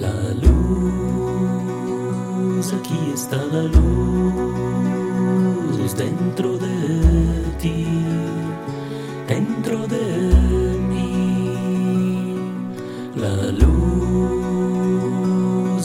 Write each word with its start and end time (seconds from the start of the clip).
La 0.00 0.12
luz, 0.42 1.54
aquí 2.74 2.98
está 3.14 3.36
la 3.36 3.62
luz 3.62 3.76
dentro 5.96 6.58
de 6.58 7.44
ti, 7.58 7.86
dentro 9.26 9.86
de 9.86 10.78
mí. 10.90 12.36
La 13.16 13.50
luz, 13.52 13.88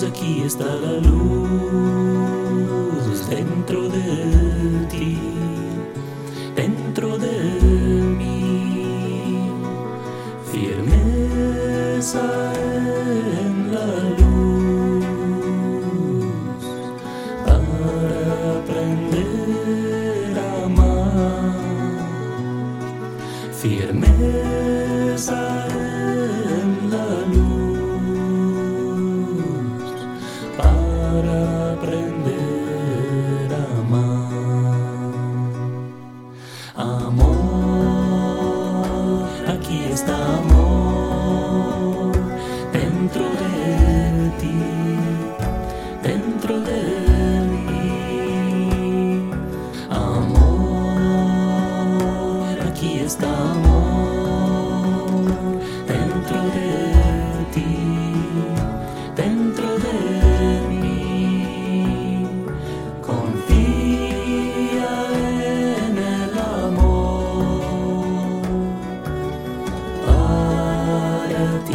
aquí 0.03 0.41
está 0.45 0.65
la 0.65 0.99
luz 0.99 2.00
firmeza 23.61 25.41
en 25.69 26.89
la 26.89 27.09
luz 27.35 28.49
para 30.57 31.37
aprender 31.73 33.47
a 33.53 33.63
amar. 33.81 34.31
Amor, 36.75 37.29
aquí 39.47 39.79
está 39.91 40.17
amor 40.39 42.13
dentro 42.73 43.25
de 43.41 44.31
ti, 44.39 44.57
dentro 46.01 46.53
de 46.61 46.77
ti. 46.81 46.90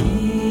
you. 0.06 0.45